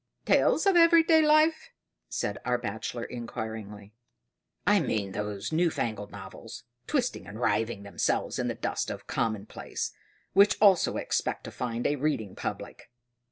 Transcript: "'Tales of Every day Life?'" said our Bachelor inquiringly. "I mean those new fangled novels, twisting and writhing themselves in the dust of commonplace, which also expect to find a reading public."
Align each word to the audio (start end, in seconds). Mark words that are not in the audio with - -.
"'Tales 0.25 0.65
of 0.65 0.75
Every 0.75 1.03
day 1.03 1.21
Life?'" 1.21 1.69
said 2.09 2.39
our 2.43 2.57
Bachelor 2.57 3.03
inquiringly. 3.03 3.93
"I 4.65 4.79
mean 4.79 5.11
those 5.11 5.51
new 5.51 5.69
fangled 5.69 6.09
novels, 6.11 6.63
twisting 6.87 7.27
and 7.27 7.39
writhing 7.39 7.83
themselves 7.83 8.39
in 8.39 8.47
the 8.47 8.55
dust 8.55 8.89
of 8.89 9.05
commonplace, 9.05 9.91
which 10.33 10.59
also 10.59 10.97
expect 10.97 11.43
to 11.43 11.51
find 11.51 11.85
a 11.85 11.97
reading 11.97 12.35
public." 12.35 12.89